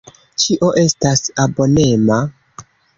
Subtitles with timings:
[0.43, 2.21] Ĉio estas abomena.